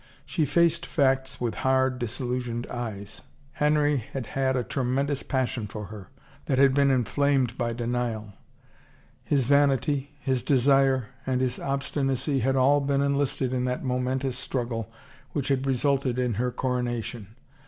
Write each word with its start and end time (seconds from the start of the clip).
She 0.25 0.47
faced 0.47 0.83
facts 0.87 1.39
with 1.39 1.53
hard, 1.61 1.99
disillusioned 1.99 2.65
eyes. 2.71 3.21
Henry 3.51 3.97
had 3.97 4.25
had 4.33 4.55
a 4.55 4.63
tremendous 4.63 5.21
passion 5.21 5.67
for 5.67 5.85
her, 5.93 6.09
that 6.45 6.57
had 6.57 6.73
been 6.73 6.89
in 6.89 7.03
flamed 7.03 7.55
by 7.55 7.73
denial; 7.73 8.33
his 9.23 9.43
vanity, 9.43 10.15
his 10.19 10.41
desire, 10.41 11.09
and 11.27 11.39
his 11.39 11.59
obstinacy 11.59 12.39
had 12.39 12.55
all 12.55 12.81
been 12.81 13.01
enlisted 13.03 13.53
in 13.53 13.65
that 13.65 13.83
momentous 13.83 14.39
struggle 14.39 14.91
which 15.33 15.49
had 15.49 15.67
resulted 15.67 16.17
in 16.17 16.33
her 16.41 16.51
coronation. 16.51 17.35